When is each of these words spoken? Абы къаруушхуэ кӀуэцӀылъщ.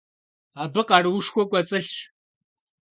Абы 0.61 0.81
къаруушхуэ 0.87 1.43
кӀуэцӀылъщ. 1.49 1.91